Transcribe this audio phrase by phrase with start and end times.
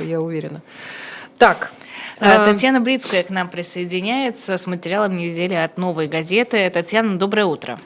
[0.00, 0.60] я уверена.
[1.38, 1.72] Так,
[2.20, 6.68] а, Татьяна Брицкая к нам присоединяется с материалом недели от «Новой газеты».
[6.70, 7.78] Татьяна, доброе утро.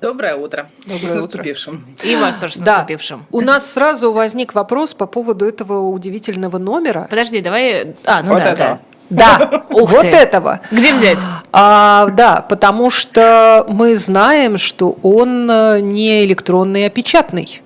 [0.00, 0.68] Доброе утро.
[0.86, 1.16] Доброе с утро.
[1.22, 1.86] наступившим.
[2.02, 2.72] И вас тоже с Да.
[2.78, 3.24] наступившим.
[3.30, 7.06] У нас сразу возник вопрос по поводу этого удивительного номера.
[7.08, 7.94] Подожди, давай...
[8.04, 8.68] А, ну Вот да, этого.
[8.68, 8.78] да.
[9.10, 10.08] Да, Ух вот ты.
[10.08, 10.60] этого.
[10.70, 11.18] Где взять?
[11.52, 17.60] А, да, потому что мы знаем, что он э, не электронный, а печатный.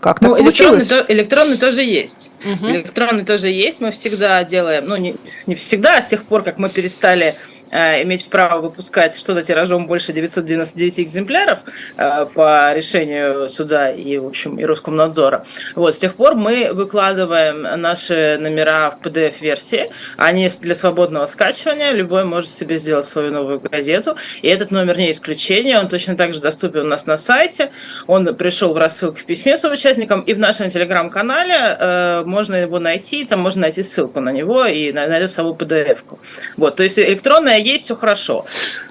[0.00, 0.44] Как так Ну, электронный,
[0.78, 0.88] получилось?
[0.88, 2.30] то- электронный тоже есть.
[2.62, 3.80] Электронный тоже есть.
[3.80, 7.34] Мы всегда делаем, ну, не, не всегда, а с тех пор, как мы перестали
[7.70, 11.60] иметь право выпускать что-то тиражом больше 999 экземпляров
[11.96, 15.44] э, по решению суда и, в общем, и Роскомнадзора.
[15.74, 19.90] Вот, с тех пор мы выкладываем наши номера в PDF-версии.
[20.16, 21.92] Они для свободного скачивания.
[21.92, 24.16] Любой может себе сделать свою новую газету.
[24.42, 25.78] И этот номер не исключение.
[25.78, 27.70] Он точно так же доступен у нас на сайте.
[28.06, 30.20] Он пришел в рассылке в письме с участникам.
[30.20, 33.24] И в нашем телеграм-канале э, можно его найти.
[33.24, 36.18] Там можно найти ссылку на него и на- найдет саму PDF-ку.
[36.56, 38.46] Вот, то есть электронная есть, все хорошо.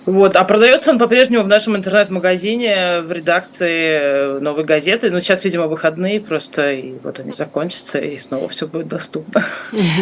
[0.05, 5.09] Вот, а продается он по-прежнему в нашем интернет-магазине, в редакции э, новой газеты.
[5.09, 9.43] Ну, сейчас, видимо, выходные просто, и вот они закончатся, и снова все будет доступно.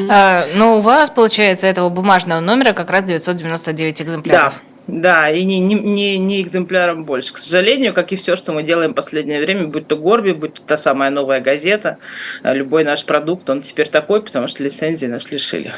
[0.10, 4.62] А, ну, у вас, получается, этого бумажного номера как раз 999 Да, экземпляров.
[4.88, 7.34] да, и не, не, не, не экземпляром больше.
[7.34, 10.56] К сожалению, как и все, что мы делаем в последнее время, будь то Горби, будь
[10.56, 11.98] то та самая новая газета,
[12.44, 15.72] э, любой наш продукт, он теперь такой, потому что лицензии нас лишили.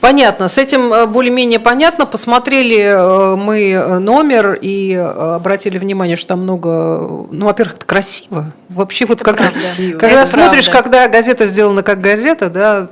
[0.00, 2.06] Понятно, с этим э, более-менее понятно.
[2.06, 7.26] Посмотрели э, мы э, номер и обратили внимание, что там много...
[7.30, 8.52] Ну, во-первых, это красиво.
[8.68, 9.98] Вообще вот когда, Красиво.
[9.98, 10.82] когда Это смотришь, правда.
[10.82, 12.88] когда газета сделана как газета, да,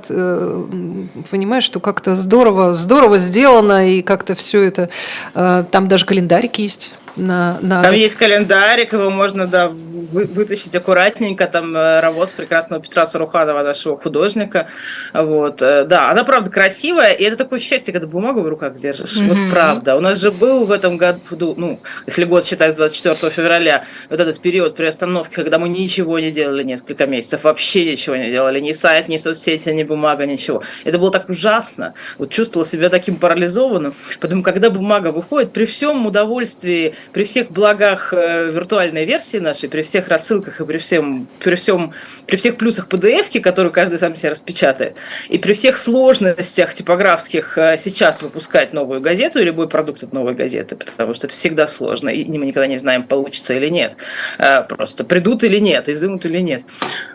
[1.31, 4.89] понимаешь, что как-то здорово, здорово сделано, и как-то все это...
[5.33, 6.91] Там даже календарик есть.
[7.15, 12.81] На, на Там есть календарик, его можно да, вы- вытащить аккуратненько, там э, работа прекрасного
[12.81, 14.67] Петра Саруханова, нашего художника.
[15.13, 15.61] Вот.
[15.61, 19.15] э, Да, она правда красивая, и это такое счастье, когда бумагу в руках держишь.
[19.17, 19.27] Мгм.
[19.27, 19.95] Вот правда.
[19.95, 24.19] У нас же был в этом году, ну, если год считать с 24 февраля, вот
[24.19, 28.71] этот период приостановки, когда мы ничего не делали несколько месяцев, вообще ничего не делали, ни
[28.73, 30.63] сайт, ни соцсети, ни бумага, ничего.
[30.83, 31.93] Это было так ужасно.
[32.17, 33.93] Вот чувствовала себя таким парализованным.
[34.19, 39.81] Поэтому, когда бумага выходит, при всем удовольствии, при всех благах э, виртуальной версии нашей, при
[39.89, 41.93] всех рассылках и при всем, при всем,
[42.25, 44.95] при всех плюсах PDF, которые каждый сам себе распечатает,
[45.27, 50.35] и при всех сложностях типографских э, сейчас выпускать новую газету и любой продукт от новой
[50.35, 53.97] газеты, потому что это всегда сложно, и мы никогда не знаем, получится или нет.
[54.37, 56.63] Э, Просто придут или нет, изымут или нет.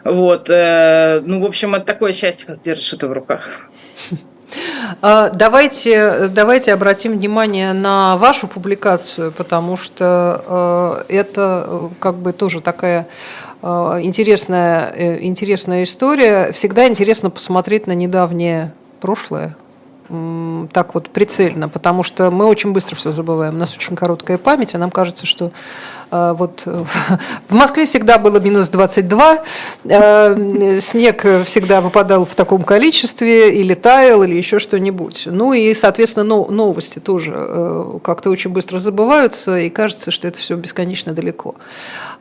[0.04, 0.50] Вот.
[0.50, 3.70] э, Ну, в общем, это такое счастье, когда держишь это в руках.
[5.00, 12.33] А, Давайте, давайте обратим внимание на вашу публикацию, потому что э, это э, как бы
[12.33, 13.06] тоже такая
[13.62, 13.67] э,
[14.03, 16.53] интересная, э, интересная история.
[16.53, 19.56] Всегда интересно посмотреть на недавнее прошлое,
[20.09, 23.54] так вот прицельно, потому что мы очень быстро все забываем.
[23.54, 25.50] У нас очень короткая память, а нам кажется, что
[26.10, 26.84] э, вот э,
[27.48, 29.44] в Москве всегда было минус 22,
[29.84, 35.25] э, снег всегда выпадал в таком количестве, или таял, или еще что-нибудь.
[35.31, 40.38] Ну и, соответственно, но- новости тоже э, как-то очень быстро забываются, и кажется, что это
[40.38, 41.54] все бесконечно далеко.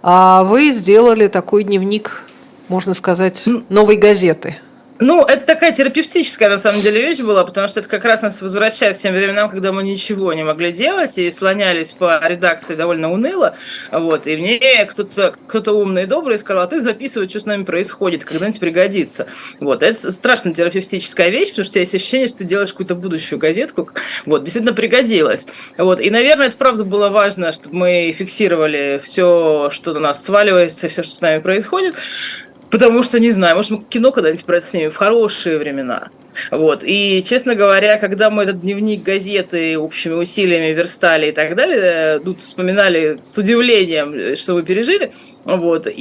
[0.01, 2.23] А вы сделали такой дневник,
[2.69, 4.55] можно сказать, новой газеты.
[4.99, 8.41] Ну, это такая терапевтическая, на самом деле, вещь была, потому что это как раз нас
[8.41, 13.11] возвращает к тем временам, когда мы ничего не могли делать и слонялись по редакции довольно
[13.11, 13.55] уныло.
[13.91, 17.63] Вот, и мне кто-то кто умный и добрый сказал, а ты записывай, что с нами
[17.63, 19.25] происходит, когда-нибудь пригодится.
[19.59, 22.95] Вот, это страшно терапевтическая вещь, потому что у тебя есть ощущение, что ты делаешь какую-то
[22.95, 23.89] будущую газетку.
[24.27, 25.47] Вот, действительно пригодилась.
[25.77, 30.87] Вот, и, наверное, это правда было важно, чтобы мы фиксировали все, что на нас сваливается,
[30.87, 31.95] все, что с нами происходит.
[32.73, 36.09] Потому что, не знаю, может, мы кино когда-нибудь про это снимем в хорошие времена.
[36.50, 36.84] Вот.
[36.84, 42.33] И, честно говоря, когда мы этот дневник газеты общими усилиями верстали и так далее, ну,
[42.33, 45.12] вспоминали с удивлением, что вы пережили,
[45.45, 45.91] вот, и,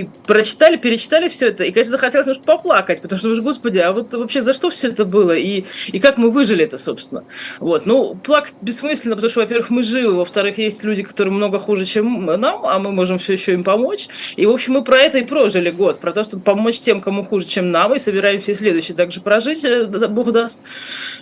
[0.00, 4.12] и прочитали, перечитали все это, и, конечно, захотелось немножко поплакать, потому что, господи, а вот
[4.14, 7.24] вообще за что все это было, и, и как мы выжили это, собственно.
[7.60, 7.86] Вот.
[7.86, 12.24] Ну, плакать бессмысленно, потому что, во-первых, мы живы, во-вторых, есть люди, которые много хуже, чем
[12.26, 14.08] нам, а мы можем все еще им помочь.
[14.36, 17.22] И, в общем, мы про это и прожили год, про то, чтобы помочь тем, кому
[17.22, 20.62] хуже, чем нам, и собираемся и следующий также прожить, э, Бог даст.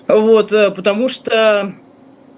[0.07, 1.75] Вот, э, потому что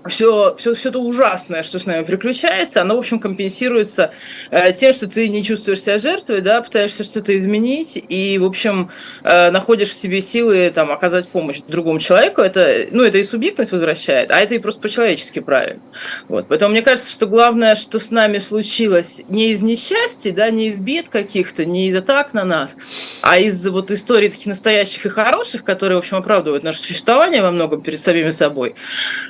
[0.08, 4.12] все, все, все то ужасное, что с нами приключается, оно, в общем, компенсируется
[4.50, 8.90] э, тем, что ты не чувствуешь себя жертвой, да, пытаешься что-то изменить и, в общем,
[9.24, 12.40] э, находишь в себе силы там, оказать помощь другому человеку.
[12.40, 15.80] Это, ну, это и субъектность возвращает, а это и просто по-человечески правильно.
[16.28, 16.46] Вот.
[16.48, 20.80] Поэтому мне кажется, что главное, что с нами случилось не из несчастья, да, не из
[20.80, 22.76] бед каких-то, не из атак на нас,
[23.22, 27.50] а из вот историй таких настоящих и хороших, которые, в общем, оправдывают наше существование во
[27.50, 28.74] многом перед самими собой.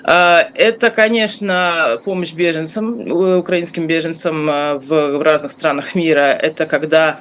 [0.05, 6.33] Э, это, конечно, помощь беженцам, украинским беженцам э, в разных странах мира.
[6.33, 7.21] Это когда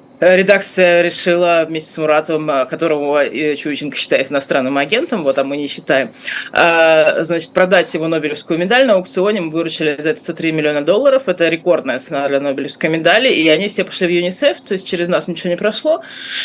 [0.00, 3.24] Э, редакция решила вместе с Муратовым, э, которого
[3.56, 6.10] Чуйченко считает иностранным агентом, вот, а мы не считаем,
[6.52, 9.40] э, значит, продать его Нобелевскую медаль на аукционе.
[9.40, 11.24] Мы выручили за это 103 миллиона долларов.
[11.26, 13.28] Это рекордная цена для Нобелевской медали.
[13.28, 16.02] И они все пошли в ЮНИСЕФ, то есть через нас ничего не прошло.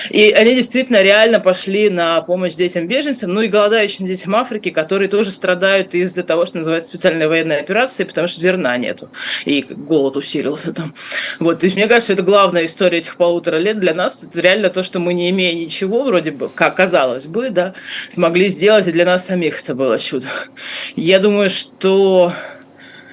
[0.10, 5.32] И они действительно реально пошли на помощь детям-беженцам, ну и голодающим детям Африки, которые тоже
[5.32, 9.10] страдают из-за того, что называется специальная военная операция, потому что зерна нету.
[9.46, 10.94] И голод усилился там.
[11.40, 14.70] Вот, то есть мне кажется, это главная история этих полутора лет для нас это реально
[14.70, 17.74] то, что мы, не имея ничего, вроде бы, как казалось бы, да,
[18.10, 20.28] смогли сделать, и для нас самих это было чудо.
[20.96, 22.34] Я думаю, что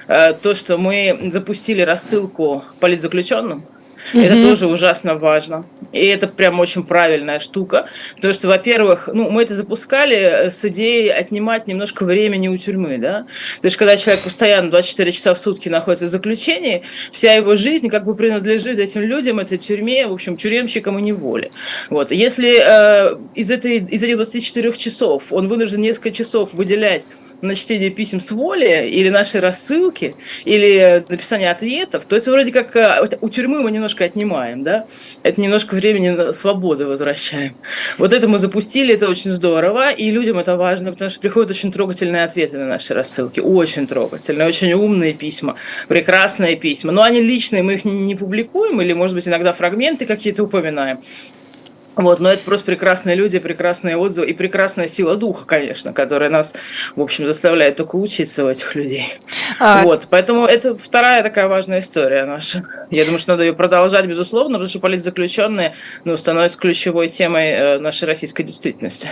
[0.07, 3.65] э, то, что мы запустили рассылку политзаключенным,
[4.13, 4.21] Угу.
[4.21, 5.65] Это тоже ужасно важно.
[5.91, 7.87] И это прям очень правильная штука.
[8.15, 12.97] Потому что, во-первых, ну, мы это запускали э, с идеей отнимать немножко времени у тюрьмы.
[12.97, 13.25] Да?
[13.61, 17.89] То есть, когда человек постоянно 24 часа в сутки находится в заключении, вся его жизнь
[17.89, 21.51] как бы принадлежит этим людям, этой тюрьме, в общем, тюремщикам и неволе.
[21.89, 22.11] Вот.
[22.11, 27.05] Если э, из, этой, из этих 24 часов он вынужден несколько часов выделять
[27.41, 30.15] на чтение писем с воли, или наши рассылки,
[30.45, 34.85] или написание ответов, то это вроде как э, у тюрьмы мы немножко отнимаем, да?
[35.23, 37.55] Это немножко времени свободы возвращаем.
[37.97, 41.71] Вот это мы запустили, это очень здорово, и людям это важно, потому что приходят очень
[41.71, 45.55] трогательные ответы на наши рассылки, очень трогательные, очень умные письма,
[45.87, 46.91] прекрасные письма.
[46.91, 51.01] Но они личные, мы их не публикуем, или, может быть, иногда фрагменты какие-то упоминаем.
[51.95, 56.53] Вот, но это просто прекрасные люди, прекрасные отзывы и прекрасная сила духа, конечно, которая нас,
[56.95, 59.19] в общем, заставляет только учиться у этих людей.
[59.59, 59.83] А...
[59.83, 62.63] Вот, поэтому это вторая такая важная история наша.
[62.91, 65.73] Я думаю, что надо ее продолжать, безусловно, потому что политзаключенные
[66.05, 69.09] ну, становятся ключевой темой э, нашей российской действительности.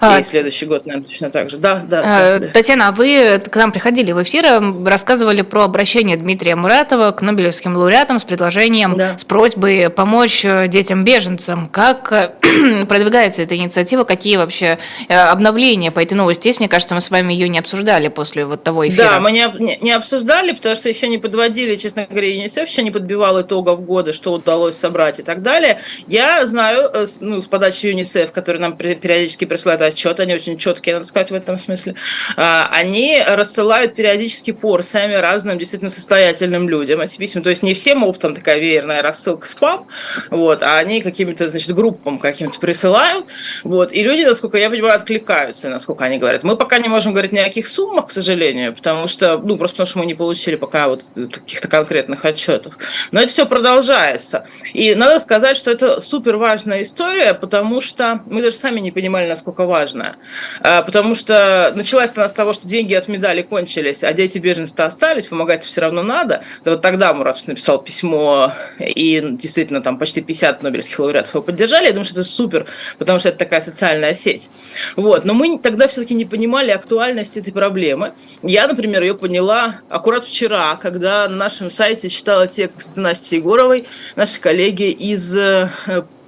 [0.00, 0.20] А...
[0.20, 1.56] И следующий год, наверное, точно так же.
[1.56, 2.02] Да, да.
[2.04, 2.48] А, да.
[2.48, 7.76] Татьяна, а вы к нам приходили в эфир, рассказывали про обращение Дмитрия Муратова к Нобелевским
[7.76, 9.16] лауреатам с предложением, да.
[9.16, 11.68] с просьбой помочь э, детям-беженцам.
[11.68, 12.09] Как
[12.88, 14.04] продвигается эта инициатива?
[14.04, 14.78] Какие вообще
[15.08, 16.60] э, обновления по этой новости есть?
[16.60, 19.04] Мне кажется, мы с вами ее не обсуждали после вот того эфира.
[19.04, 22.90] Да, мы не, не обсуждали, потому что еще не подводили, честно говоря, ЮНИСЕФ еще не
[22.90, 25.80] подбивал итогов года, что удалось собрать и так далее.
[26.06, 30.96] Я знаю, э, ну, с подачи ЮНИСЕФ, который нам периодически присылает отчет, они очень четкие,
[30.96, 31.94] надо сказать, в этом смысле,
[32.36, 37.42] а, они рассылают периодически порциями разным действительно состоятельным людям эти письма.
[37.42, 39.86] То есть не всем оптом такая веерная рассылка спам,
[40.30, 43.26] вот, а они какими-то, значит, группами группам каким-то присылают,
[43.62, 46.42] вот, и люди, насколько я понимаю, откликаются, насколько они говорят.
[46.42, 49.76] Мы пока не можем говорить ни о каких суммах, к сожалению, потому что, ну, просто
[49.76, 52.78] потому что мы не получили пока вот каких-то конкретных отчетов.
[53.12, 54.46] Но это все продолжается.
[54.72, 59.28] И надо сказать, что это супер важная история, потому что мы даже сами не понимали,
[59.28, 60.16] насколько важная.
[60.60, 64.86] А, потому что началась она с того, что деньги от медали кончились, а дети беженства
[64.86, 66.42] остались, помогать все равно надо.
[66.64, 71.89] Вот тогда Мурат написал письмо, и действительно там почти 50 нобелевских лауреатов его поддержали.
[71.90, 72.66] Я думаю, что это супер,
[72.98, 74.48] потому что это такая социальная сеть.
[74.96, 75.24] Вот.
[75.24, 78.14] Но мы тогда все-таки не понимали актуальность этой проблемы.
[78.42, 84.40] Я, например, ее поняла аккурат вчера, когда на нашем сайте читала текст Насти Егоровой, нашей
[84.40, 85.68] коллеги из э,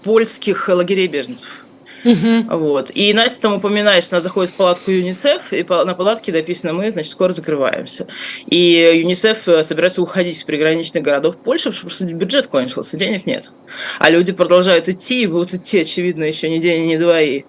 [0.02, 1.61] польских лагерей беженцев.
[2.04, 2.90] Вот.
[2.94, 6.90] И Настя там упоминает, что она заходит в палатку ЮНИСЕФ, и на палатке написано «Мы,
[6.90, 8.06] значит, скоро закрываемся».
[8.46, 13.50] И ЮНИСЕФ э, собирается уходить из приграничных городов Польши, потому что бюджет кончился, денег нет.
[13.98, 17.20] А люди продолжают идти, и будут идти, очевидно, еще ни день, ни два.
[17.20, 17.44] И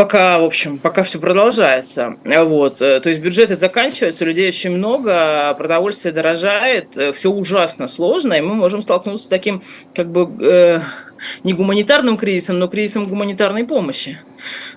[0.00, 2.14] пока, в общем, пока все продолжается.
[2.24, 2.80] Вот.
[2.80, 8.40] Э, то есть бюджеты заканчиваются, людей очень много, продовольствие дорожает, э, все ужасно сложно, и
[8.40, 9.62] мы можем столкнуться с таким,
[9.94, 10.80] как бы, э,
[11.44, 14.18] не гуманитарным кризисом, но кризисом гуманитарной помощи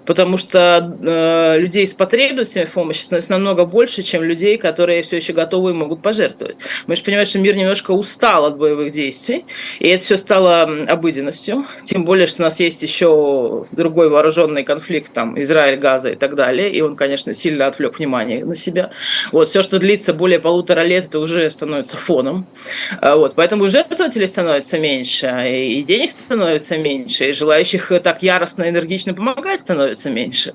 [0.06, 5.18] потому что э, людей с потребностями в помощи становится намного больше, чем людей, которые все
[5.18, 6.58] еще готовы и могут пожертвовать.
[6.88, 9.46] Мы же понимаем, что мир немножко устал от боевых действий,
[9.80, 15.14] и это все стало обыденностью, тем более, что у нас есть еще другой вооруженный конфликт,
[15.14, 18.92] там, Израиль, Газа и так далее, и он, конечно, сильно отвлек внимание на себя.
[19.32, 22.46] Вот, все, что длится более полутора лет, это уже становится фоном.
[23.02, 29.14] А вот, поэтому жертвователей становится меньше, и денег становится меньше, и желающих так яростно, энергично
[29.14, 30.54] помогать становится меньше.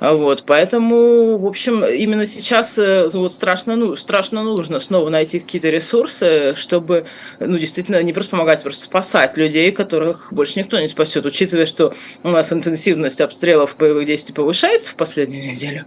[0.00, 5.68] Вот, поэтому, в общем, именно сейчас э, вот страшно, ну, страшно нужно снова найти какие-то
[5.68, 7.06] ресурсы, чтобы,
[7.40, 11.94] ну, действительно, не просто помогать, просто спасать людей, которых больше никто не спасет, учитывая, что
[12.22, 15.86] у нас интенсивность обстрелов боевых действий повышается в последнюю неделю,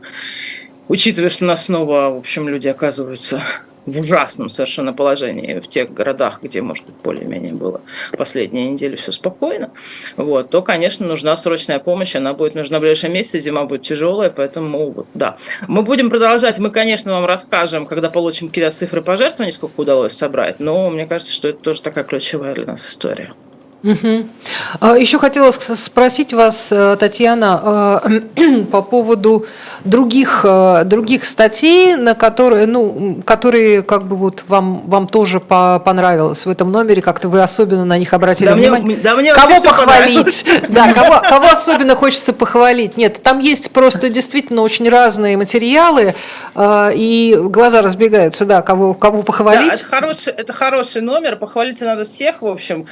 [0.87, 3.41] учитывая, что у нас снова, в общем, люди оказываются
[3.85, 7.81] в ужасном совершенно положении в тех городах, где, может быть, более-менее было
[8.17, 9.71] последние недели все спокойно,
[10.17, 14.29] вот, то, конечно, нужна срочная помощь, она будет нужна в ближайшие месяцы, зима будет тяжелая,
[14.29, 15.37] поэтому, вот, да.
[15.67, 20.59] Мы будем продолжать, мы, конечно, вам расскажем, когда получим какие-то цифры пожертвований, сколько удалось собрать,
[20.59, 23.33] но мне кажется, что это тоже такая ключевая для нас история.
[23.81, 24.97] Угу.
[24.97, 28.01] Еще хотела спросить вас, э, Татьяна,
[28.35, 29.45] э, по поводу
[29.85, 35.79] других, э, других статей, на которые, ну, которые как бы вот вам, вам тоже по
[35.79, 38.85] понравилось в этом номере, как-то вы особенно на них обратили да внимание.
[38.85, 40.45] Мне, да, мне кого похвалить?
[40.69, 42.97] Да, кого, кого особенно хочется похвалить?
[42.97, 46.15] Нет, там есть просто действительно очень разные материалы,
[46.57, 49.69] и глаза разбегаются, да, кого, кого похвалить.
[49.69, 52.87] Да, это хороший, это хороший номер, похвалить надо всех, в общем.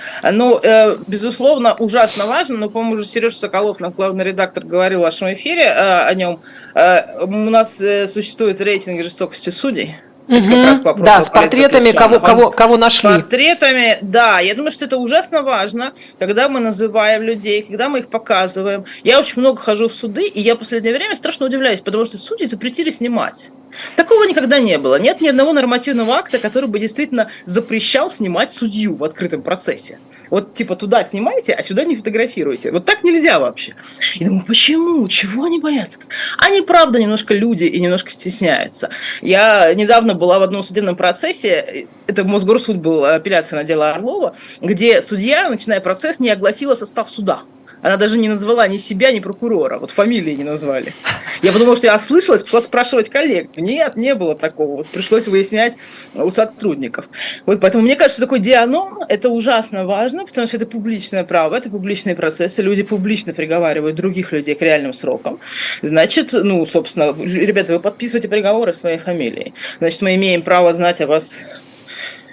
[0.77, 5.33] Но безусловно, ужасно важно, но, по-моему, уже Сережа Соколов, наш главный редактор, говорил в вашем
[5.33, 6.39] эфире э, о нем.
[6.75, 9.95] Э, у нас э, существует рейтинг жестокости судей.
[10.27, 11.03] Угу.
[11.03, 13.09] Да, с портретами, кого, кого, кого нашли.
[13.09, 14.41] С портретами, да.
[14.41, 18.83] Я думаю, что это ужасно важно, когда мы называем людей, когда мы их показываем.
[19.03, 22.17] Я очень много хожу в суды, и я в последнее время страшно удивляюсь, потому что
[22.17, 23.49] судьи запретили снимать.
[23.95, 24.99] Такого никогда не было.
[24.99, 29.99] Нет ни одного нормативного акта, который бы действительно запрещал снимать судью в открытом процессе.
[30.29, 32.71] Вот типа туда снимайте, а сюда не фотографируйте.
[32.71, 33.75] Вот так нельзя вообще.
[34.15, 35.07] И думаю, почему?
[35.07, 35.99] Чего они боятся?
[36.37, 38.89] Они, правда, немножко люди и немножко стесняются.
[39.21, 45.01] Я недавно была в одном судебном процессе, это Мосгорсуд был, апелляция на дело Орлова, где
[45.01, 47.43] судья, начиная процесс, не огласила состав суда.
[47.81, 49.79] Она даже не назвала ни себя, ни прокурора.
[49.79, 50.93] Вот фамилии не назвали.
[51.41, 53.51] Я подумала, что я ослышалась, пошла спрашивать коллег.
[53.55, 54.77] Нет, не было такого.
[54.77, 55.75] Вот пришлось выяснять
[56.15, 57.07] у сотрудников.
[57.45, 61.55] Вот поэтому мне кажется, что такой дианом– это ужасно важно, потому что это публичное право,
[61.55, 62.61] это публичные процессы.
[62.61, 65.39] Люди публично приговаривают других людей к реальным срокам.
[65.81, 69.53] Значит, ну, собственно, ребята, вы подписываете приговоры своей фамилией.
[69.79, 71.37] Значит, мы имеем право знать о вас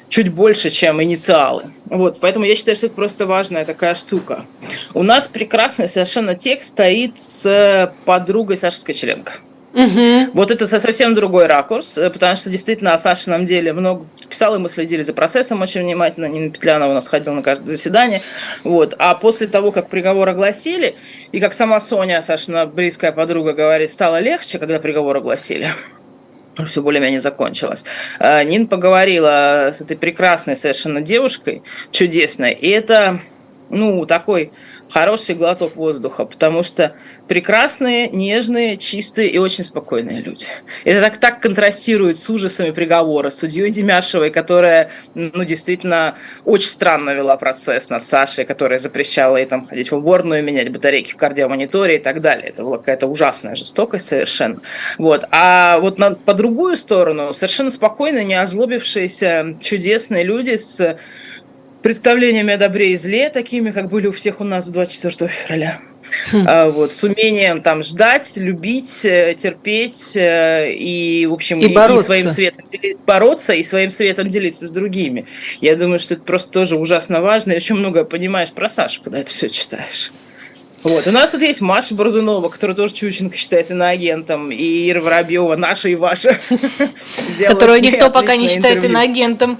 [0.08, 1.64] чуть больше, чем инициалы.
[1.86, 4.44] Вот, поэтому я считаю, что это просто важная такая штука.
[4.92, 9.32] У нас прекрасный совершенно текст стоит с подругой Саши Скочеленко.
[9.74, 10.30] Угу.
[10.34, 14.58] Вот это совсем другой ракурс, э, потому что действительно о Сашином деле много писал, и
[14.58, 16.26] мы следили за процессом очень внимательно.
[16.26, 18.22] Нина Петлянова у нас ходила на каждое заседание.
[18.62, 18.94] Вот.
[18.98, 20.94] А после того, как приговор огласили,
[21.32, 25.72] и как сама Соня, Сашина близкая подруга, говорит, стало легче, когда приговор огласили,
[26.66, 27.84] все более-менее закончилось.
[28.18, 33.20] А, Нин поговорила с этой прекрасной совершенно девушкой, чудесной, и это,
[33.70, 34.52] ну, такой
[34.94, 36.94] хороший глоток воздуха, потому что
[37.26, 40.46] прекрасные, нежные, чистые и очень спокойные люди.
[40.84, 47.36] Это так, так контрастирует с ужасами приговора судьей Демяшевой, которая, ну, действительно, очень странно вела
[47.36, 51.98] процесс над Сашей, которая запрещала ей там ходить в уборную, менять батарейки в кардиомониторе и
[51.98, 52.50] так далее.
[52.50, 54.60] Это была какая-то ужасная жестокость совершенно.
[54.98, 55.24] Вот.
[55.32, 60.98] А вот на, по другую сторону совершенно спокойные, не озлобившиеся, чудесные люди с
[61.84, 65.80] представлениями о добре и зле, такими, как были у всех у нас 24 февраля.
[66.32, 66.46] Хм.
[66.48, 71.74] А, вот, с умением там ждать, любить, э, терпеть э, и, в общем, и, и,
[71.74, 72.14] бороться.
[72.14, 72.64] и своим светом
[73.06, 75.26] бороться и своим светом делиться с другими.
[75.60, 77.52] Я думаю, что это просто тоже ужасно важно.
[77.52, 80.10] И очень много понимаешь про Сашу, когда это все читаешь.
[80.84, 81.06] Вот.
[81.06, 85.90] У нас тут есть Маша Борзунова, которая тоже Чученко считает иноагентом, и Ира Воробьева, наша
[85.90, 86.38] и ваша.
[87.46, 89.58] Которую никто пока не считает иноагентом.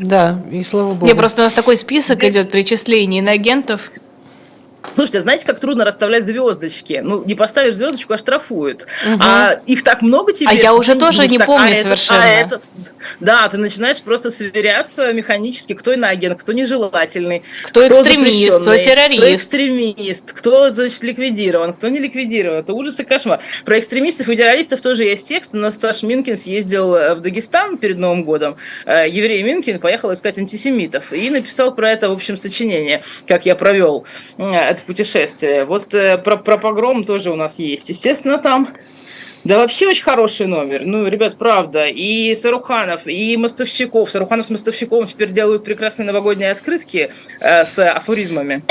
[0.00, 1.06] Да, и слава богу.
[1.06, 3.82] Не, просто у нас такой список идет перечислений на агентов.
[4.94, 7.00] Слушайте, а знаете, как трудно расставлять звездочки?
[7.02, 8.86] Ну, не поставишь звездочку, а штрафуют.
[9.06, 9.20] Угу.
[9.20, 10.58] А их так много теперь.
[10.58, 12.22] А я уже тоже не так, помню а совершенно.
[12.22, 12.64] Этот, а этот,
[13.20, 17.42] да, ты начинаешь просто сверяться механически, кто иноагент, кто нежелательный.
[17.64, 19.18] Кто, кто экстремист, кто террорист.
[19.18, 22.58] Кто экстремист, кто, значит, ликвидирован, кто не ликвидирован.
[22.60, 23.40] Это ужас и кошмар.
[23.64, 25.54] Про экстремистов и террористов тоже есть текст.
[25.54, 28.56] У нас Саш Минкин съездил э, в Дагестан перед Новым годом.
[28.86, 33.54] Э, еврей Минкин поехал искать антисемитов и написал про это, в общем, сочинение, как я
[33.54, 34.06] провел
[34.76, 35.64] это путешествие.
[35.64, 37.88] Вот э, про, про погром тоже у нас есть.
[37.88, 38.68] Естественно, там
[39.46, 40.82] Да вообще очень хороший номер.
[40.84, 41.86] Ну, ребят, правда.
[41.86, 44.10] И Саруханов, и Мостовщиков.
[44.10, 48.62] Саруханов с Мостовщиковым теперь делают прекрасные новогодние открытки э, с афоризмами.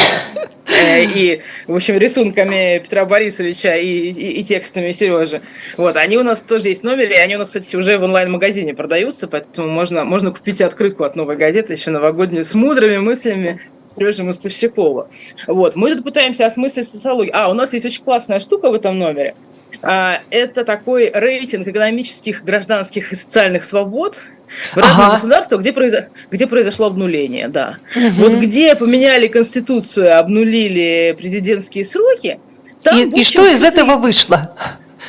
[0.68, 5.42] Э, и, в общем, рисунками Петра Борисовича и, и, и текстами Сережи.
[5.78, 8.04] Вот, они у нас тоже есть в номере, и они у нас, кстати, уже в
[8.04, 13.62] онлайн-магазине продаются, поэтому можно, можно купить открытку от новой газеты, еще новогоднюю, с мудрыми мыслями
[13.88, 15.08] Сережи Мостовщикова.
[15.48, 17.34] Вот, мы тут пытаемся осмыслить социологию.
[17.34, 19.36] А, у нас есть очень классная штука в этом номере–
[19.82, 24.22] это такой рейтинг экономических, гражданских и социальных свобод
[24.74, 25.16] в разных ага.
[25.16, 26.10] государствах, где, произо...
[26.32, 27.80] где произошло обнуление, да.
[27.96, 28.10] Угу.
[28.18, 32.40] Вот где поменяли конституцию, обнулили президентские сроки.
[32.84, 34.56] Там, и, общем, и что из этого вышло?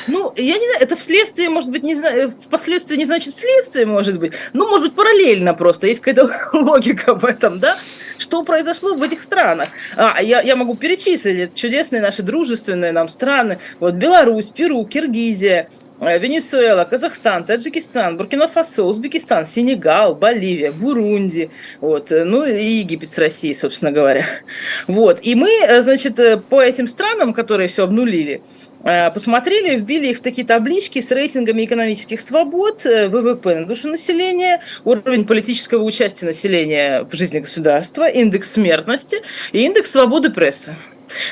[0.07, 4.19] Ну, я не знаю, это вследствие, может быть, не знаю, впоследствии не значит следствие, может
[4.19, 7.77] быть, ну, может быть, параллельно просто, есть какая-то логика в этом, да,
[8.17, 9.69] что произошло в этих странах.
[9.95, 16.85] А, я, я могу перечислить чудесные наши дружественные нам страны, вот Беларусь, Перу, Киргизия, Венесуэла,
[16.85, 21.49] Казахстан, Таджикистан, Буркина-Фасо, Узбекистан, Сенегал, Боливия, Бурунди,
[21.81, 24.25] вот, э, ну и Египет с Россией, собственно говоря.
[24.87, 28.41] Вот, и мы, э, значит, по этим странам, которые все обнулили,
[28.83, 33.89] Э, посмотрели, вбили их в такие таблички с рейтингами экономических свобод, э, ВВП на душу
[33.89, 39.17] населения, уровень политического участия населения в жизни государства, индекс смертности
[39.51, 40.75] и индекс свободы прессы.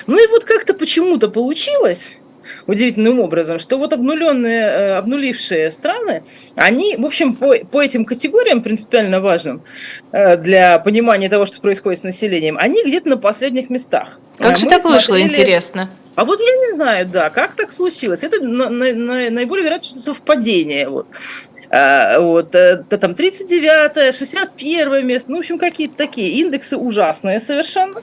[0.07, 2.13] Ну и вот как-то почему-то получилось,
[2.67, 6.23] удивительным образом, что вот обнуленные, э, обнулившие страны,
[6.55, 9.63] они, в общем, по, по этим категориям принципиально важным
[10.11, 14.19] для понимания того, что происходит с населением, они где-то на последних местах.
[14.37, 14.95] Как Мы же так смотрели...
[14.95, 15.89] вышло, интересно?
[16.15, 18.23] А вот я не знаю, да, как так случилось.
[18.23, 20.87] Это на, на, на, наиболее вероятно, что совпадение.
[20.87, 21.07] Вот.
[21.69, 28.01] А, вот, это там 39 61 место, ну, в общем, какие-то такие индексы ужасные совершенно.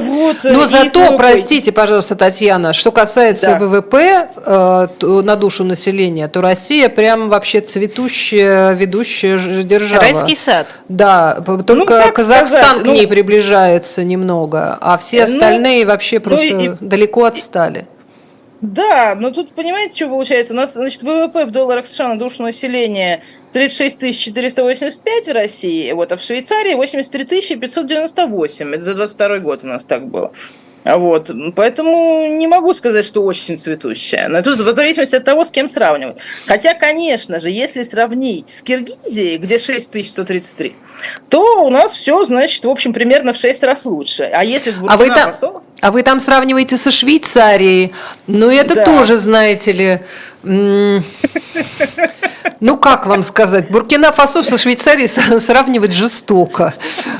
[0.00, 3.58] Вот, Но зато, простите, пожалуйста, Татьяна, что касается да.
[3.58, 10.02] ВВП э, на душу населения, то Россия прям вообще цветущая, ведущая держава.
[10.02, 10.66] Райский сад.
[10.88, 15.90] Да, только ну, Казахстан сказать, к ней ну, приближается немного, а все ну, остальные ну,
[15.90, 17.86] вообще просто ну, и, далеко отстали.
[18.60, 20.52] Да, но тут понимаете, что получается?
[20.52, 23.22] У нас, значит, ВВП в долларах США на душу населения
[23.52, 28.74] 36 485 в России, вот, а в Швейцарии 83 598.
[28.74, 30.32] Это за 22 год у нас так было.
[30.84, 31.30] Вот.
[31.54, 34.28] Поэтому не могу сказать, что очень цветущая.
[34.28, 36.16] Но тут в зависимости от того, с кем сравнивать.
[36.46, 40.74] Хотя, конечно же, если сравнить с Киргизией, где 6133,
[41.28, 44.24] то у нас все, значит, в общем, примерно в 6 раз лучше.
[44.24, 45.32] А если с а вы, там,
[45.80, 47.92] а вы там сравниваете со Швейцарией,
[48.26, 48.84] ну это да.
[48.84, 50.00] тоже, знаете ли...
[52.62, 55.08] Ну, как вам сказать, Буркина-Фасо со Швейцарией
[55.40, 56.74] сравнивать жестоко.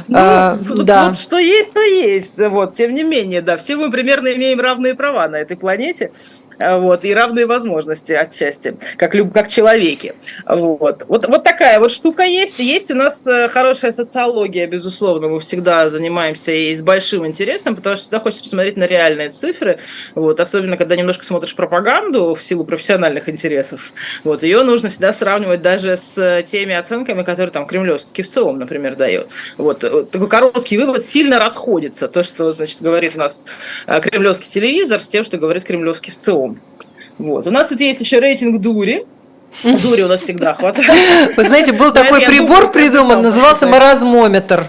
[0.07, 1.09] Ну, а, вот, да.
[1.09, 2.35] вот что есть, то есть.
[2.39, 6.13] Вот, тем не менее, да, все мы примерно имеем равные права на этой планете.
[6.62, 10.14] А, вот, и равные возможности отчасти, как, люб, как человеки.
[10.46, 11.05] Вот.
[11.09, 12.59] Вот, вот такая вот штука есть.
[12.61, 17.96] Есть у нас э, хорошая социология, безусловно, мы всегда занимаемся и с большим интересом, потому
[17.96, 19.79] что всегда хочется посмотреть на реальные цифры,
[20.14, 23.92] вот, особенно когда немножко смотришь пропаганду в силу профессиональных интересов.
[24.25, 29.31] Вот, ее нужно всегда сравнивать даже с теми оценками, которые там кремлевский ВЦИОМ, например, дает.
[29.57, 32.09] Вот, вот такой короткий вывод сильно расходится.
[32.09, 33.46] То, что, значит, говорит у нас
[33.87, 36.52] э, кремлевский телевизор с тем, что говорит кремлевский ВЦИОМ.
[37.18, 37.46] Вот.
[37.46, 39.07] У нас тут есть еще рейтинг дури.
[39.62, 41.37] Дури у нас всегда хватает.
[41.37, 44.68] Вы знаете, был такой прибор придуман, назывался маразмометр.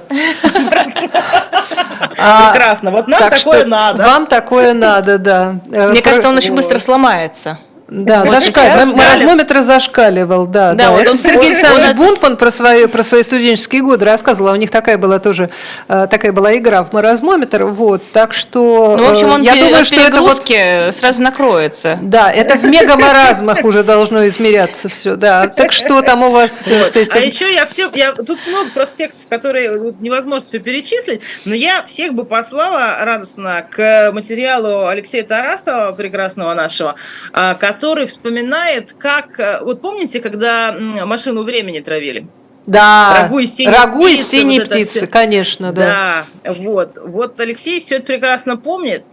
[2.11, 2.91] Прекрасно.
[2.91, 4.03] Вот нам такое надо.
[4.03, 5.55] Вам такое надо, да.
[5.67, 7.57] Мне кажется, он очень быстро сломается.
[7.93, 8.95] Да, зашкаливал.
[8.95, 10.73] Маразмометр зашкаливал, да.
[10.73, 10.85] да.
[10.85, 10.91] да.
[10.91, 14.71] Вот он, Сергей Александрович Бунтман про свои, про свои студенческие годы рассказывал, а у них
[14.71, 15.51] такая была тоже,
[15.87, 18.95] э, такая была игра в маразмометр, вот, так что...
[18.97, 20.43] Ну, в общем, он я думаю, что это вот
[20.91, 21.99] сразу накроется.
[22.01, 25.47] Да, это в мегамаразмах уже должно измеряться все, да.
[25.47, 26.87] Так что там у вас вот.
[26.87, 27.19] с этим?
[27.19, 31.85] А еще я все, я, тут много просто текстов, которые невозможно все перечислить, но я
[31.85, 36.95] всех бы послала радостно к материалу Алексея Тарасова, прекрасного нашего,
[37.31, 39.37] который который вспоминает, как...
[39.41, 42.25] Э, вот помните, когда машину времени травили?
[42.65, 46.25] Да, рагу из синей рагу птицы, из синей вот птицы конечно, да.
[46.45, 46.97] Да, вот.
[47.03, 49.03] Вот Алексей все это прекрасно помнит.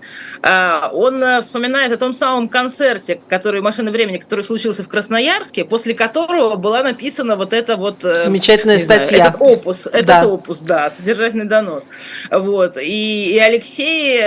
[0.40, 5.64] А, он э, вспоминает о том самом концерте, который «Машина времени», который случился в Красноярске,
[5.64, 8.04] после которого была написана вот эта вот...
[8.04, 9.16] Э, Замечательная статья.
[9.16, 10.26] Знаю, этот опус, этот да.
[10.28, 11.88] опус, да, содержательный донос.
[12.30, 12.76] Вот.
[12.76, 14.22] И, и Алексей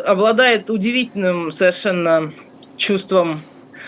[0.00, 2.32] обладает удивительным совершенно
[2.76, 3.44] чувством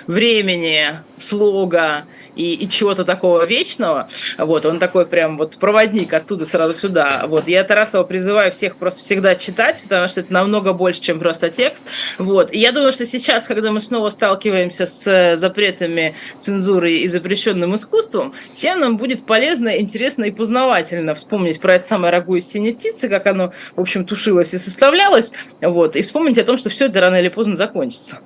[0.09, 4.09] времени, слога и, и чего-то такого вечного.
[4.38, 7.25] Вот, он такой прям вот проводник оттуда сразу сюда.
[7.27, 11.51] Вот, я Тарасова призываю всех просто всегда читать, потому что это намного больше, чем просто
[11.51, 11.87] текст.
[12.16, 17.75] Вот, и я думаю, что сейчас, когда мы снова сталкиваемся с запретами цензуры и запрещенным
[17.75, 22.73] искусством, всем нам будет полезно, интересно и познавательно вспомнить про это самое рагу из синей
[22.73, 26.87] птицы, как оно, в общем, тушилось и составлялось, вот, и вспомнить о том, что все
[26.87, 28.21] это рано или поздно закончится.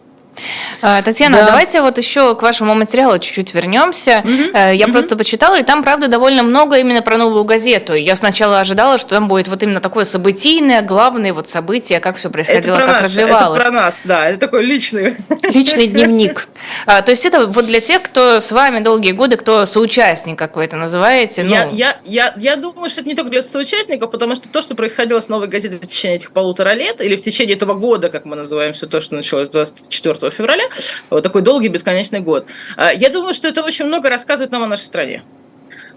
[0.80, 1.46] А, Татьяна, да.
[1.46, 4.22] давайте вот еще к вашему материалу чуть-чуть вернемся.
[4.24, 4.58] Угу.
[4.72, 4.92] Я угу.
[4.92, 7.94] просто почитала, и там, правда, довольно много именно про новую газету.
[7.94, 12.30] Я сначала ожидала, что там будет вот именно такое событийное, главное вот событие, как все
[12.30, 13.60] происходило, это как нас, развивалось.
[13.60, 15.16] Это про нас, да, это такой личный.
[15.44, 16.48] Личный дневник.
[16.86, 20.56] А, то есть это вот для тех, кто с вами долгие годы, кто соучастник, как
[20.56, 21.42] вы это называете.
[21.42, 21.50] Ну...
[21.50, 24.74] Я, я, я, я думаю, что это не только для соучастников, потому что то, что
[24.74, 28.24] происходило с новой газетой в течение этих полутора лет, или в течение этого года, как
[28.24, 30.64] мы называем все то, что началось 24 февраля,
[31.10, 32.46] вот такой долгий бесконечный год.
[32.76, 35.22] А, я думаю, что это очень много рассказывает нам о нашей стране.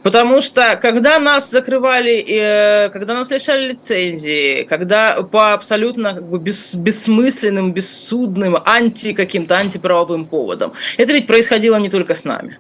[0.06, 6.38] Потому что когда нас закрывали, э, когда нас лишали лицензии, когда по абсолютно как бы
[6.38, 12.60] бес, бессмысленным, бессудным, анти каким-то антиправовым поводам, это ведь происходило не только с нами.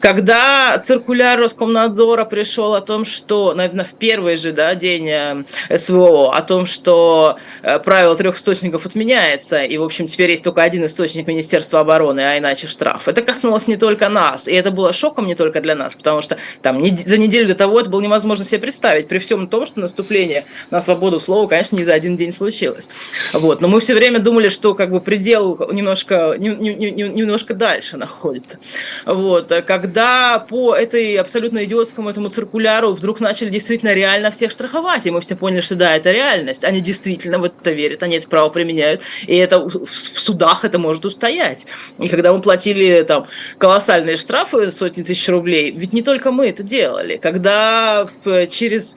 [0.00, 5.44] Когда циркуляр Роскомнадзора пришел о том, что, наверное, в первый же да, день э,
[5.76, 10.62] СВО, о том, что э, правило трех источников отменяется, и, в общем, теперь есть только
[10.62, 13.08] один источник Министерства обороны, а иначе штраф.
[13.08, 16.36] Это коснулось не только нас, и это было шоком не только для нас, потому что
[16.60, 20.44] там за неделю до того это было невозможно себе представить, при всем том, что наступление
[20.70, 22.88] на свободу слова, конечно, не за один день случилось.
[23.32, 23.60] Вот.
[23.62, 27.96] Но мы все время думали, что как бы предел немножко, не, не, не, немножко дальше
[27.96, 28.58] находится.
[29.06, 29.48] Вот.
[29.66, 35.12] Как когда по этой абсолютно идиотскому этому циркуляру вдруг начали действительно реально всех штрафовать, и
[35.12, 38.48] мы все поняли, что да, это реальность, они действительно в это верят, они это право
[38.48, 41.66] применяют, и это в судах это может устоять.
[42.00, 46.64] И когда мы платили там колоссальные штрафы, сотни тысяч рублей, ведь не только мы это
[46.64, 48.08] делали, когда
[48.50, 48.96] через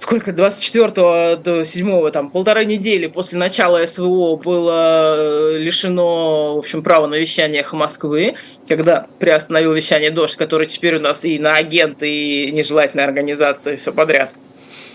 [0.00, 6.82] сколько, 24 до 7, там, полторы недели после начала СВО было э, лишено, в общем,
[6.82, 8.34] права на вещание Москвы,
[8.66, 13.92] когда приостановил вещание «Дождь», который теперь у нас и на агенты, и нежелательные организации, все
[13.92, 14.32] подряд–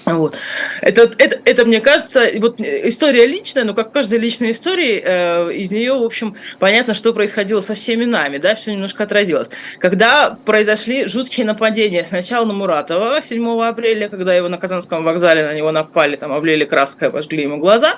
[0.05, 0.37] вот.
[0.81, 5.71] Это, это, это, мне кажется, вот история личная, но как каждая личная история, э, из
[5.71, 9.49] нее, в общем, понятно, что происходило со всеми нами, да, все немножко отразилось.
[9.79, 15.53] Когда произошли жуткие нападения сначала на Муратова 7 апреля, когда его на Казанском вокзале на
[15.53, 17.97] него напали, там облили краской, обожгли ему глаза,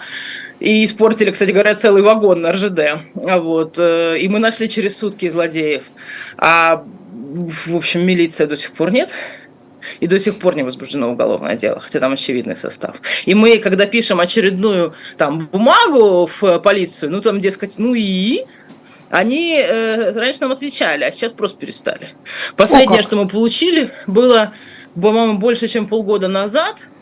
[0.60, 3.02] и испортили, кстати говоря, целый вагон на РЖД.
[3.16, 3.76] Вот.
[3.78, 5.84] Э, и мы нашли через сутки злодеев.
[6.38, 9.14] А, в общем, милиция до сих пор нет.
[10.00, 13.02] И до сих пор не возбуждено уголовное дело, хотя там очевидный состав.
[13.26, 18.46] И мы, когда пишем очередную там бумагу в полицию, ну там, дескать, ну и
[19.10, 22.10] они э, раньше нам отвечали, а сейчас просто перестали.
[22.56, 24.54] Последнее, О, что мы получили, было,
[24.96, 26.82] по-моему, больше, чем полгода назад–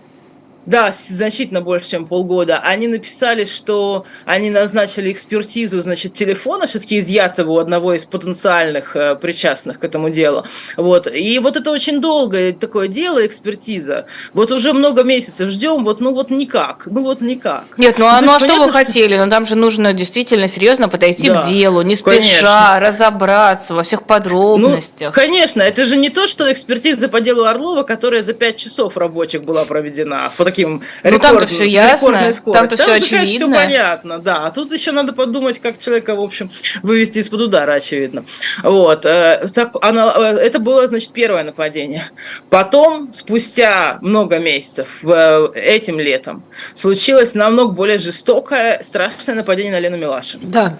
[0.66, 2.58] да, значительно больше, чем полгода.
[2.58, 9.16] Они написали, что они назначили экспертизу, значит, телефона, все-таки изъятого у одного из потенциальных э,
[9.16, 10.46] причастных к этому делу.
[10.78, 11.08] Вот.
[11.08, 14.06] И вот это очень долгое такое дело, экспертиза.
[14.34, 17.66] Вот уже много месяцев ждем, вот, ну вот никак, ну вот никак.
[17.78, 19.18] Нет, ну, а, ну а что вы хотели?
[19.18, 22.80] Ну там же нужно действительно серьезно подойти да, к делу, не спеша, конечно.
[22.80, 25.16] разобраться во всех подробностях.
[25.16, 28.98] Ну, конечно, это же не то, что экспертиза по делу Орлова, которая за пять часов
[28.98, 30.32] рабочих была проведена.
[30.38, 33.48] По таким ну, там-то все ясно, там-то все очевидно.
[33.48, 34.46] Все понятно, да.
[34.46, 36.50] А тут еще надо подумать, как человека, в общем,
[36.82, 38.24] вывести из-под удара, очевидно.
[38.64, 39.06] Вот.
[39.06, 42.10] Э, так, она, э, это было, значит, первое нападение.
[42.50, 50.44] Потом, спустя много месяцев, этим летом, случилось намного более жестокое, страшное нападение на Лену Милашину.
[50.48, 50.78] Да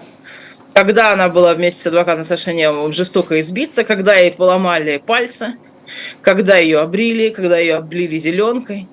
[0.74, 5.54] когда она была вместе с адвокатом Сашеневым жестоко избита, когда ей поломали пальцы,
[6.22, 8.88] когда ее обрили, когда ее облили зеленкой.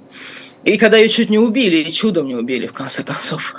[0.63, 3.54] И когда ее чуть не убили, и чудом не убили, в конце концов.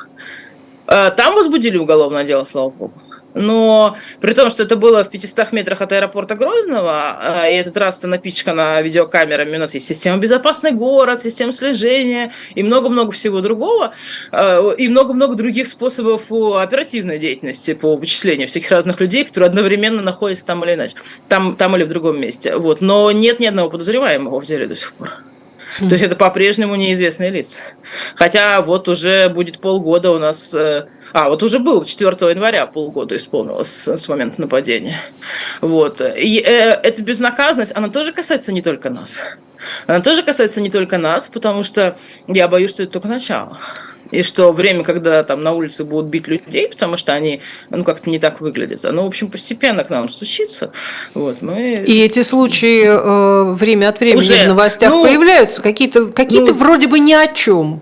[0.87, 2.95] Э, там возбудили уголовное дело, слава богу.
[3.35, 7.77] Но при том, что это было в 500 метрах от аэропорта Грозного, э, и этот
[7.77, 13.93] раз напичкана видеокамерами, у нас есть система «Безопасный город», система слежения и много-много всего другого,
[14.31, 20.47] э, и много-много других способов оперативной деятельности по вычислению всяких разных людей, которые одновременно находятся
[20.47, 20.95] там или иначе,
[21.29, 22.57] там, там или в другом месте.
[22.57, 22.81] Вот.
[22.81, 25.11] Но нет ни одного подозреваемого в деле до сих пор.
[25.79, 27.63] То есть это по-прежнему неизвестные лица.
[28.15, 30.53] Хотя вот уже будет полгода у нас...
[30.55, 35.01] Э, а, вот уже был 4 января полгода исполнилось с момента нападения.
[35.61, 36.01] Вот.
[36.01, 39.21] И э, эта безнаказанность, она тоже касается не только нас.
[39.87, 41.97] Она тоже касается не только нас, потому что
[42.29, 43.59] я боюсь, что это только начало.
[44.15, 48.11] И что время, когда там на улице будут бить людей, потому что они, ну, как-то
[48.11, 50.73] не так выглядят, оно, в общем, постепенно к нам стучится.
[51.15, 51.75] Вот, мы...
[51.75, 56.55] И эти случаи э, время от времени Уже, в новостях ну, появляются, какие-то какие ну,
[56.55, 57.81] вроде бы ни о чем,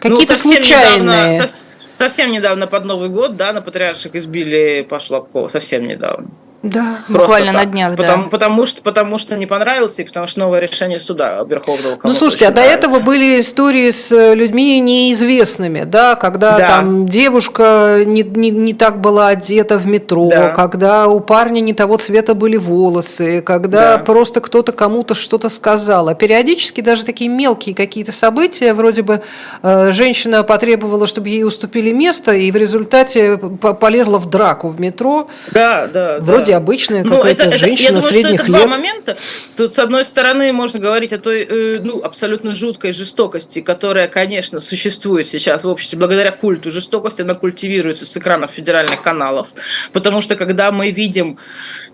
[0.00, 1.34] какие-то ну, случайные.
[1.34, 1.48] Недавно,
[1.94, 6.28] совсем недавно под Новый год, да, на Патриарших избили Пашу Лобкова, совсем недавно.
[6.62, 7.64] Да, Просто буквально так.
[7.64, 8.28] на днях, потому, да.
[8.30, 12.46] Потому что, потому что не понравился и потому что новое решение суда Верховного Ну, слушайте,
[12.46, 12.78] а до нравится.
[12.78, 16.68] этого были истории с э, людьми неизвестными, да, когда да.
[16.68, 20.50] там девушка не, не, не так была одета в метро, да.
[20.50, 23.98] когда у парня не того цвета были волосы, когда да.
[23.98, 26.08] просто кто-то кому-то что-то сказал.
[26.08, 29.22] А периодически даже такие мелкие какие-то события, вроде бы
[29.64, 35.26] э, женщина потребовала, чтобы ей уступили место, и в результате полезла в драку в метро.
[35.50, 36.18] Да, да.
[36.20, 38.60] Вроде да обычная ну, какая-то это, женщина это, я думаю, средних что это лет.
[38.60, 39.16] Два момента.
[39.56, 44.60] Тут, с одной стороны, можно говорить о той э, ну, абсолютно жуткой жестокости, которая, конечно,
[44.60, 49.48] существует сейчас в обществе благодаря культу жестокости, она культивируется с экранов федеральных каналов.
[49.92, 51.38] Потому что когда мы видим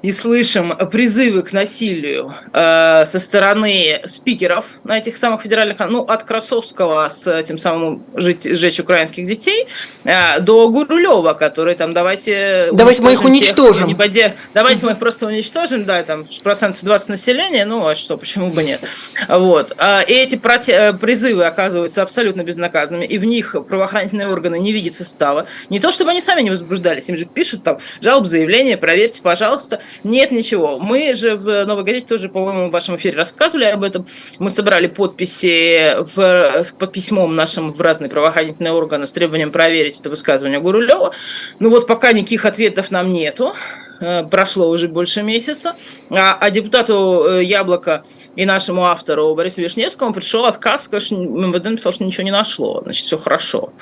[0.02, 6.22] и слышим призывы к насилию э, со стороны спикеров на этих самых федеральных, ну, от
[6.22, 9.66] Красовского с этим самым жить, сжечь украинских детей,
[10.04, 12.68] э, до Гурулева, который там давайте...
[12.72, 13.88] Давайте мы их уничтожим.
[13.88, 18.50] Тех, давайте мы их просто уничтожим, да, там процентов 20 населения, ну, а что, почему
[18.50, 18.80] бы нет.
[19.28, 19.72] Вот.
[19.78, 24.94] А, и эти э, призывы оказываются абсолютно безнаказанными, и в них правоохранительные органы не видят
[24.94, 25.46] состава.
[25.70, 29.80] Не то, чтобы они сами не возбуждались, им же пишут там жалоб, заявление, проверьте, пожалуйста.
[30.04, 30.78] Нет, ничего.
[30.78, 34.06] Мы же в Новой газете тоже, по-моему, в вашем эфире рассказывали об этом.
[34.38, 40.10] Мы собрали подписи в, под письмом нашим в разные правоохранительные органы с требованием проверить это
[40.10, 41.14] высказывание Гурулева.
[41.58, 43.54] Ну вот пока никаких ответов нам нету
[43.98, 45.76] прошло уже больше месяца,
[46.10, 48.04] а, а депутату э, Яблоко
[48.36, 53.04] и нашему автору Борису Вишневскому пришел отказ, что МВД написал, что ничего не нашло, значит,
[53.04, 53.72] все хорошо.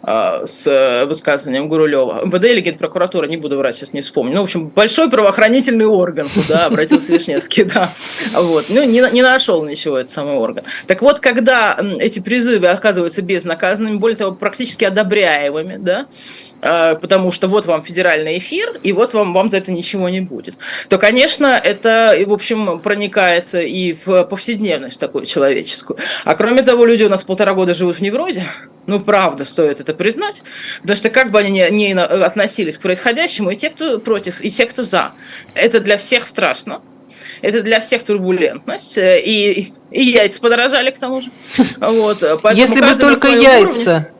[0.00, 2.24] А, с э, высказыванием Гурулева.
[2.24, 4.34] МВД или Генпрокуратура, не буду врать, сейчас не вспомню.
[4.34, 7.90] Ну, в общем, большой правоохранительный орган, куда обратился Вишневский, да.
[8.32, 8.66] Вот.
[8.68, 10.64] Ну, не, не нашел ничего этот самый орган.
[10.86, 16.06] Так вот, когда эти призывы оказываются безнаказанными, более того, практически одобряемыми, да,
[16.60, 20.56] потому что вот вам федеральный эфир, и вот вам, вам за это ничего не будет,
[20.88, 25.98] то, конечно, это, в общем, проникается и в повседневность такую человеческую.
[26.24, 28.46] А кроме того, люди у нас полтора года живут в неврозе,
[28.86, 30.42] ну, правда, стоит это признать,
[30.80, 34.66] потому что как бы они не относились к происходящему, и те, кто против, и те,
[34.66, 35.12] кто за,
[35.54, 36.80] это для всех страшно,
[37.42, 41.30] это для всех турбулентность, э, и, и яйца подорожали к тому же.
[41.78, 42.22] Вот,
[42.54, 43.90] Если бы только яйца.
[43.90, 44.17] Уровне,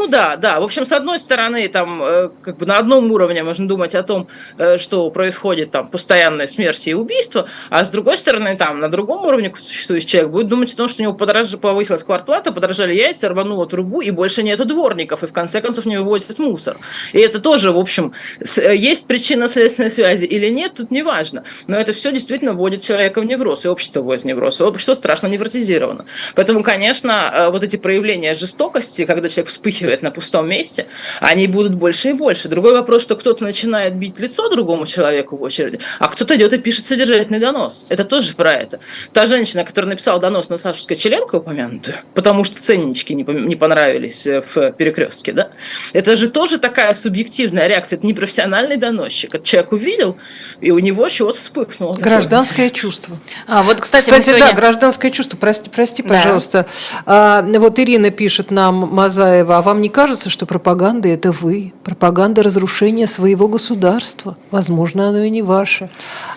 [0.00, 0.60] ну да, да.
[0.60, 4.02] В общем, с одной стороны, там, э, как бы на одном уровне можно думать о
[4.02, 8.88] том, э, что происходит там постоянная смерть и убийство, а с другой стороны, там, на
[8.88, 11.50] другом уровне существующий человек будет думать о том, что у него подорож...
[11.50, 15.98] повысилась квартплата, подорожали яйца, рванула трубу, и больше нету дворников, и в конце концов не
[15.98, 16.78] вывозят мусор.
[17.12, 18.14] И это тоже, в общем,
[18.56, 21.44] э, есть причинно-следственной связи или нет, тут не важно.
[21.66, 24.94] Но это все действительно вводит человека в невроз, и общество вводит в невроз, и общество
[24.94, 26.06] страшно невротизировано.
[26.34, 30.86] Поэтому, конечно, вот эти проявления жестокости, когда человек вспыхивает выстреливает на пустом месте,
[31.20, 32.48] они будут больше и больше.
[32.48, 36.58] Другой вопрос, что кто-то начинает бить лицо другому человеку в очереди, а кто-то идет и
[36.58, 37.86] пишет содержательный донос.
[37.88, 38.78] Это тоже про это.
[39.12, 44.42] Та женщина, которая написала донос на Сашу Скочеленко упомянутую, потому что ценнички не понравились э,
[44.54, 45.50] в перекрестке, да,
[45.92, 47.96] это же тоже такая субъективная реакция.
[47.96, 49.34] Это не профессиональный доносчик.
[49.34, 50.16] Это человек увидел,
[50.60, 51.94] и у него чего-то вспыхнуло.
[51.94, 52.80] Гражданское такое.
[52.80, 53.16] чувство.
[53.46, 54.46] А, вот, кстати, кстати сегодня...
[54.46, 55.36] да, гражданское чувство.
[55.36, 56.66] Прости, прости пожалуйста.
[57.06, 57.40] Да.
[57.40, 61.72] А, вот Ирина пишет нам, Мазаева, а вам не кажется, что пропаганда– это вы?
[61.84, 64.36] Пропаганда разрушения своего государства.
[64.50, 65.90] Возможно, оно и не ваше.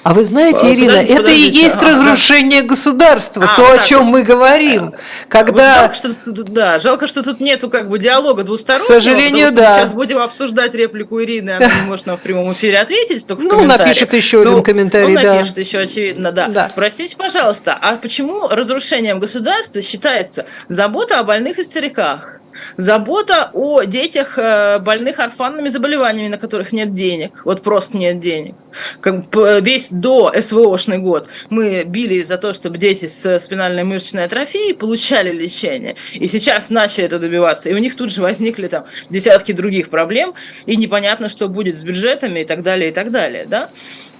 [0.03, 1.59] А вы знаете, а, Ирина, подождите, это подождите.
[1.59, 2.67] и есть а, разрушение да.
[2.67, 4.93] государства, а, то, вот о чем мы говорим.
[5.27, 5.83] Когда...
[5.83, 8.85] Вот жалко, что, да, жалко, что тут нету как бы диалога двустороннего.
[8.85, 9.79] К сожалению, да.
[9.79, 13.65] Сейчас будем обсуждать реплику Ирины, она не может нам в прямом эфире ответить, только Ну,
[13.65, 15.35] напишет еще один ну, комментарий, ну, да.
[15.35, 16.47] напишет еще, очевидно, да.
[16.49, 16.71] да.
[16.75, 22.39] Простите, пожалуйста, а почему разрушением государства считается забота о больных и стариках?
[22.77, 27.41] Забота о детях э, больных орфанными заболеваниями, на которых нет денег.
[27.45, 28.55] Вот просто нет денег.
[29.01, 29.25] Как
[29.61, 35.31] весь до СВОшный год мы били за то, чтобы дети с спинальной мышечной атрофией получали
[35.31, 35.95] лечение.
[36.13, 37.69] И сейчас начали это добиваться.
[37.69, 40.33] И у них тут же возникли там десятки других проблем.
[40.65, 43.45] И непонятно, что будет с бюджетами и так далее, и так далее.
[43.45, 43.69] Да?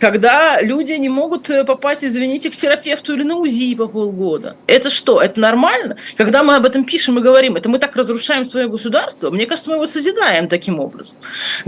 [0.04, 4.58] Когда люди не могут э, попасть, извините, к терапевту или на УЗИ по полгода.
[4.68, 5.22] Это что?
[5.22, 5.96] Это нормально?
[6.18, 9.32] Когда мы об этом пишем и говорим, это мы так разрушаем свое государство?
[9.32, 11.18] Мне кажется, мы его созидаем таким образом.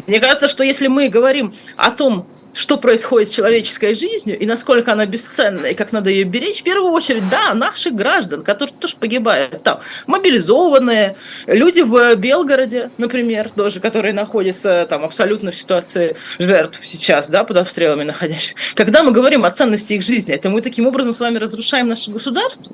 [0.06, 4.93] Мне кажется, что если мы говорим о том, что происходит с человеческой жизнью и насколько
[4.93, 8.95] она бесценна, и как надо ее беречь, в первую очередь, да, наших граждан, которые тоже
[8.95, 11.15] погибают там, мобилизованные,
[11.47, 17.57] люди в Белгороде, например, тоже, которые находятся там абсолютно в ситуации жертв сейчас, да, под
[17.57, 18.55] обстрелами находящих.
[18.73, 22.09] Когда мы говорим о ценности их жизни, это мы таким образом с вами разрушаем наше
[22.09, 22.73] государство.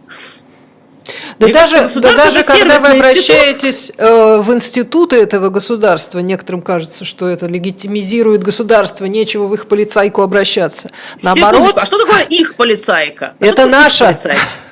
[1.39, 6.61] Да Мне даже, кажется, да даже когда вы обращаетесь э, в институты этого государства, некоторым
[6.61, 10.91] кажется, что это легитимизирует государство, нечего в их полицайку обращаться.
[11.23, 11.69] Наоборот.
[11.69, 13.33] Секундочку, а что такое их полицайка?
[13.39, 14.15] А это наша.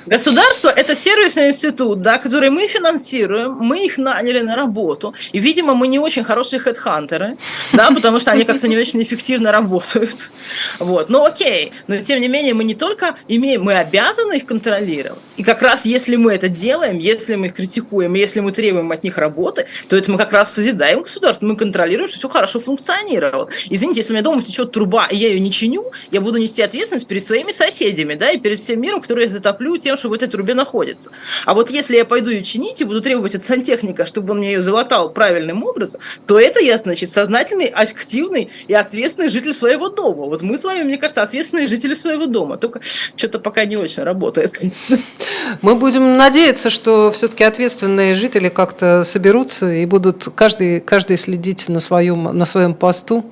[0.06, 5.74] Государство– это сервисный институт, да, который мы финансируем, мы их наняли на работу, и, видимо,
[5.74, 7.36] мы не очень хорошие хедхантеры,
[7.72, 10.30] да, потому что они как-то не очень эффективно работают.
[10.78, 11.10] Вот.
[11.10, 15.20] Но окей, но тем не менее мы не только имеем, мы обязаны их контролировать.
[15.36, 19.04] И как раз если мы это делаем, если мы их критикуем, если мы требуем от
[19.04, 23.48] них работы, то это мы как раз созидаем государство, мы контролируем, что все хорошо функционировало.
[23.68, 26.62] Извините, если у меня дома течет труба, и я ее не чиню, я буду нести
[26.62, 30.12] ответственность перед своими соседями, да, и перед всем миром, который я затоплю тем, что в
[30.12, 31.10] этой трубе находится.
[31.46, 34.52] А вот если я пойду ее чинить и буду требовать от сантехника, чтобы он мне
[34.52, 40.26] ее залатал правильным образом, то это я, значит, сознательный, активный и ответственный житель своего дома.
[40.26, 42.56] Вот мы с вами, мне кажется, ответственные жители своего дома.
[42.56, 42.80] Только
[43.16, 44.58] что-то пока не очень работает.
[45.62, 51.80] Мы будем надеяться, что все-таки ответственные жители как-то соберутся и будут каждый, каждый следить на
[51.80, 53.24] своем, на своем посту.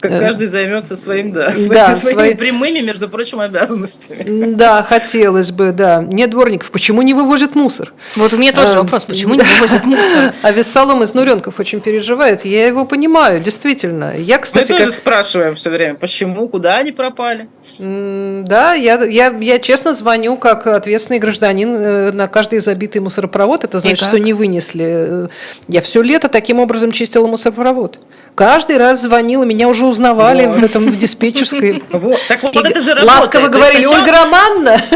[0.00, 2.34] Как э, каждый займется своим, да, своими, да, своими свои...
[2.34, 4.54] прямыми, между прочим, обязанностями.
[4.54, 6.04] Да, хотелось бы, да.
[6.06, 7.92] Нет дворников, почему не вывозят мусор?
[8.14, 10.34] Вот у меня тоже а, вопрос, почему не вывозят мусор?
[10.42, 14.14] А Вессалом из Нуренков очень переживает, я его понимаю, действительно.
[14.16, 14.98] Я, кстати, Мы тоже как...
[14.98, 17.48] спрашиваем все время, почему, куда они пропали?
[17.78, 23.80] Да, я, я, я честно звоню как ответственный гражданин э, на каждый забитый мусоропровод, это
[23.80, 25.28] значит, что не вынесли.
[25.66, 27.98] Я все лето таким образом чистила мусоропровод.
[28.34, 30.58] Каждый раз звонила, меня уже узнавали вот.
[30.58, 31.82] в этом в диспетчерской.
[31.98, 32.20] Вот.
[32.28, 33.18] Так вот, это же работает.
[33.18, 34.80] Ласково говорили, Ольга Романна.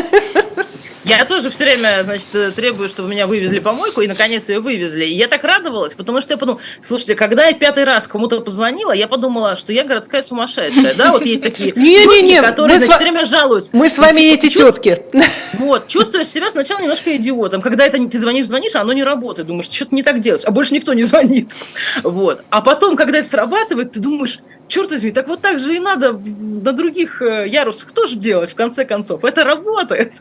[1.05, 5.05] Я тоже все время, значит, требую, чтобы меня вывезли помойку, и наконец ее вывезли.
[5.05, 8.93] И я так радовалась, потому что я подумала, слушайте, когда я пятый раз кому-то позвонила,
[8.93, 13.27] я подумала, что я городская сумасшедшая, да, вот есть такие не, которые значит, все время
[13.27, 13.71] жалуются.
[13.75, 15.03] Мы с вами эти тетки.
[15.55, 19.49] Вот, чувствуешь себя сначала немножко идиотом, когда это ты звонишь, звонишь, а оно не работает,
[19.49, 21.51] думаешь, что-то не так делаешь, а больше никто не звонит.
[22.05, 22.45] Вот.
[22.51, 24.39] А потом, когда это срабатывает, ты думаешь,
[24.73, 28.55] черт возьми, так вот так же и надо на других э, ярусах тоже делать, в
[28.55, 29.25] конце концов.
[29.25, 30.15] Это работает.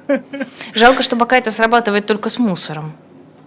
[0.76, 2.94] Жалко, что пока это срабатывает только с мусором.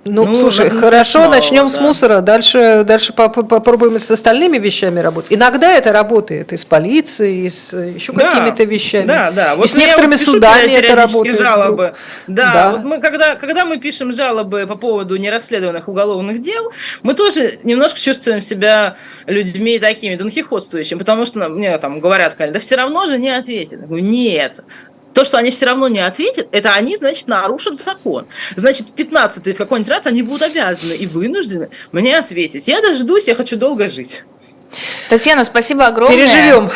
[0.04, 1.68] Ну, ну слушай, хорошо, мало, начнем да.
[1.68, 5.32] с мусора, дальше, дальше попробуем с остальными вещами работать.
[5.32, 9.06] Иногда это работает и с полицией, и с еще да, какими-то вещами.
[9.06, 9.54] Да, да.
[9.56, 11.40] Вот и с некоторыми судами это работает.
[11.40, 11.94] Жалобы.
[12.26, 12.70] Да, да.
[12.72, 16.70] Вот мы, когда, когда мы пишем жалобы по поводу нерасследованных уголовных дел,
[17.02, 22.76] мы тоже немножко чувствуем себя людьми такими донхихотствующими, потому что мне там говорят, да все
[22.76, 23.28] равно же не.
[23.28, 24.60] Я говорю, нет,
[25.14, 28.26] то, что они все равно не ответят, это они, значит, нарушат закон.
[28.56, 32.68] Значит, 15-й в какой-нибудь раз они будут обязаны и вынуждены мне ответить.
[32.68, 34.22] Я дождусь, я хочу долго жить.
[35.08, 36.16] Татьяна, спасибо огромное.
[36.16, 36.70] Переживем.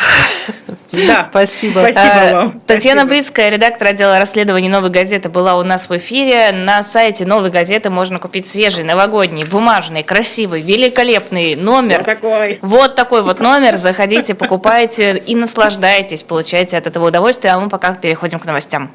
[0.91, 1.79] Да, спасибо.
[1.79, 2.59] Спасибо а, вам.
[2.65, 3.15] Татьяна спасибо.
[3.15, 6.51] Брицкая, редактор отдела расследований «Новой газеты», была у нас в эфире.
[6.51, 11.97] На сайте «Новой газеты» можно купить свежий, новогодний, бумажный, красивый, великолепный номер.
[11.97, 12.59] Вот такой.
[12.61, 13.77] Вот такой вот номер.
[13.77, 17.53] Заходите, покупайте и наслаждайтесь, получайте от этого удовольствие.
[17.53, 18.91] А мы пока переходим к новостям.